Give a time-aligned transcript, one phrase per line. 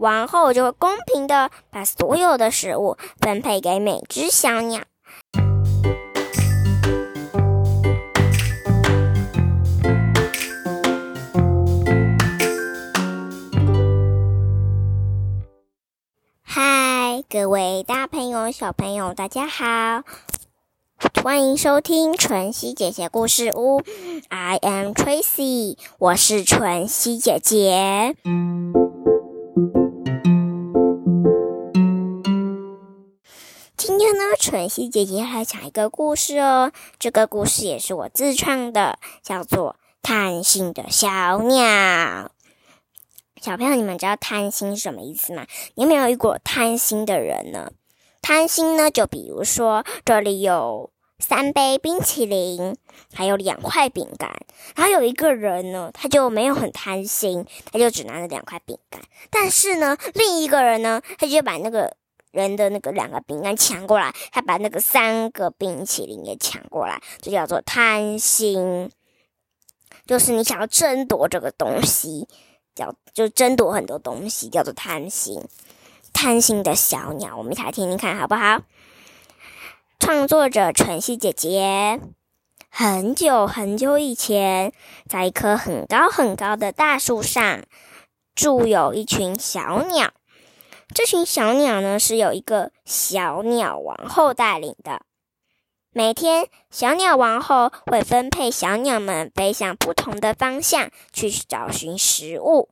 [0.00, 4.80] 王后就会公平的把所有的食物分配给每只小鸟。
[16.42, 20.02] 嗨，各位大朋友、小朋友，大家好！
[21.22, 23.82] 欢迎收听晨曦姐姐故事屋。
[24.30, 28.16] I am Tracy，我是晨曦姐姐。
[34.50, 36.72] 晨曦姐姐来讲一个故事哦。
[36.98, 41.64] 这个故事也是我自创的，叫做《贪心的小鸟》。
[43.40, 45.46] 小朋友，你们知道贪心什么意思吗？
[45.76, 47.70] 你有没有遇过贪心的人呢？
[48.22, 52.76] 贪心呢，就比如说这里有三杯冰淇淋，
[53.14, 54.36] 还有两块饼干，
[54.74, 59.00] 然后有一个人呢，他就没有很贪心，他就只拿了两块饼干。
[59.30, 61.96] 但是呢，另一个人呢，他就把那个
[62.32, 68.90] 人的那个两个饼干抢过来，他把那个三个冰淇淋也抢过来，这叫做贪心，
[70.06, 72.28] 就是你想要争夺这个东西。
[72.72, 75.42] 叫就争夺很多东西，叫做贪心。
[76.12, 78.62] 贪心的小鸟，我们一起来听听看好不好？
[79.98, 82.00] 创作者晨曦姐姐。
[82.70, 84.72] 很久很久以前，
[85.08, 87.64] 在一棵很高很高的大树上，
[88.36, 90.12] 住有一群小鸟。
[90.92, 95.02] 这群小鸟呢，是有一个小鸟王后带领的。
[95.92, 102.70] 每天，小鸟王后会分配小鸟们飞向不同的方向去找寻食物。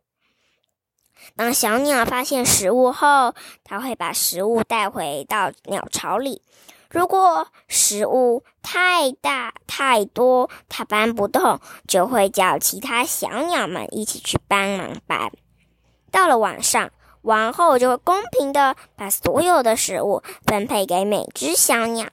[1.37, 6.43] 当小鸟发现食物后，它会把食物带回到鸟巢里。
[6.91, 15.31] 如果食物太大太多，它搬不动，就会叫其他小鸟们一起去帮忙搬。
[16.11, 16.91] 到了晚上，
[17.23, 22.09] 王后就会公平的把所有的食物分配给每只小鸟。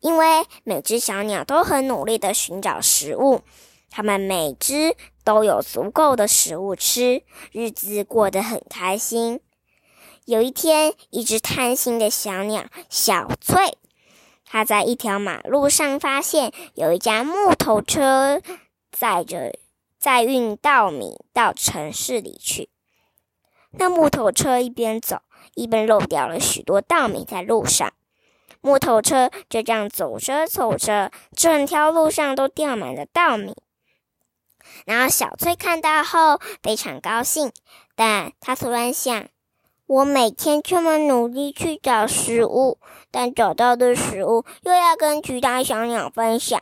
[0.00, 3.42] 因为每只小鸟都很努力的寻找食物，
[3.90, 7.22] 它们每只都有足够的食物吃，
[7.52, 9.40] 日子过得很开心。
[10.24, 13.76] 有一天，一只贪心的小鸟小翠，
[14.46, 18.40] 它在一条马路上发现有一架木头车
[18.90, 19.52] 载着
[19.98, 22.70] 载运稻米到城市里去。
[23.72, 25.18] 那木头车一边走，
[25.54, 27.92] 一边漏掉了许多稻米在路上。
[28.60, 33.56] 木头车就这样走着走着，整条路上都掉满了稻米。
[34.84, 37.52] 然后小翠看到后非常高兴，
[37.94, 39.28] 但她突然想：
[39.86, 42.78] 我每天这么努力去找食物，
[43.10, 46.60] 但找到的食物又要跟其他小鸟分享。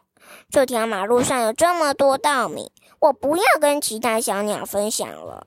[0.50, 2.70] 这条马路上有这么多稻米，
[3.00, 5.46] 我不要跟其他小鸟分享了。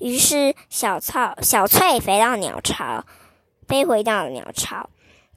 [0.00, 3.04] 于是小草小翠飞到鸟巢，
[3.68, 4.88] 飞回到鸟巢。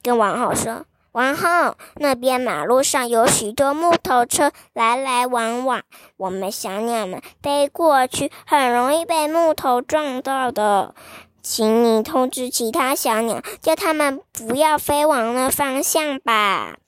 [0.02, 5.82] 跟王后说：“王后，那边马路上有许多木头车来来往往，
[6.16, 10.94] 我们小鸟们飞过去很容易被木头撞到的，
[11.42, 16.78] 请你通知其他小鸟，叫他们不要飞往那方向吧。”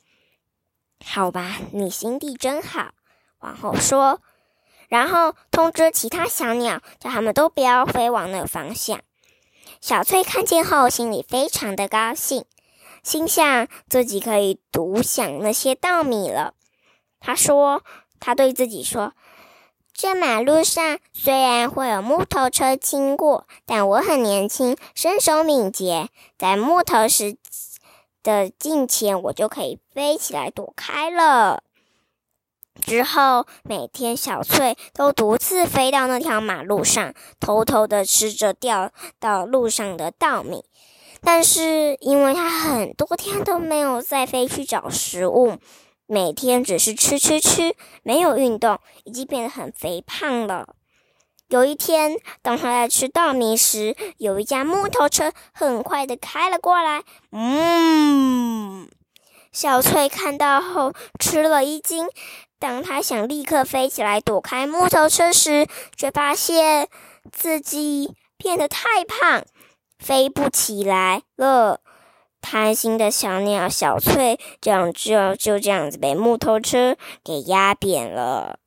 [1.04, 2.88] 好吧，你心地真好，
[3.40, 4.20] 王后说。
[4.88, 9.00] 然后通知其他小鸟，叫他们都不要飞往那个方向。
[9.80, 12.44] 小翠看见后，心里非常的高兴。
[13.02, 16.54] 心想自己可以独享那些稻米了。
[17.20, 17.84] 他说
[18.18, 19.12] ：“他对自己说，
[19.92, 27.36] 这马路上虽然会有木头车经过，但我很年轻，身手敏捷，在木头时
[28.24, 31.62] 的近前，我就可以飞起来躲开了。”
[32.80, 40.64] 之后，每天小翠都独自飞到那条马路上，偷偷的吃着掉到路上的稻米。
[41.22, 45.56] 但是，因为它很多天都没有再飞去找食物，
[46.06, 50.68] 每天只是吃吃吃，没有运动，已经变得很肥胖了。
[51.48, 57.02] 有一天，当他在吃稻米时，有一架木头车很快的开了过来。
[57.32, 58.88] 嗯，
[59.52, 62.08] 小翠看到后吃了一惊。
[62.58, 65.66] 当他想立刻飞起来躲开木头车时，
[65.96, 66.88] 却发现
[67.30, 69.44] 自己变得太胖。
[69.98, 71.80] 飞不起来了，
[72.42, 78.58] 贪心的小鸟小翠，这样就就这样子被木头车给压扁了。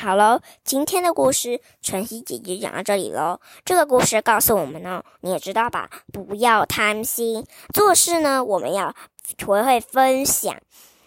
[0.00, 3.38] 好了，今天的故事晨曦姐姐讲到这里喽。
[3.66, 5.90] 这个故事告诉我们呢，你也知道吧？
[6.12, 8.94] 不要贪心，做事呢，我们要
[9.38, 10.56] 学会分享。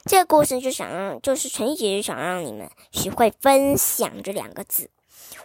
[0.07, 4.89] 这个故事就想让，就是晨曦姐姐想让你们学会分享这两个字。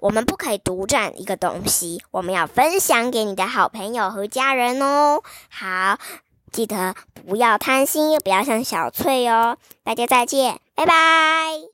[0.00, 5.22] 我们不可以独占一个东西，我们要分享给你的好朋友和家人哦。
[5.48, 5.98] 好，
[6.52, 6.94] 记得
[7.26, 9.58] 不要贪心，也不要像小翠哦。
[9.82, 11.71] 大家再见，拜拜。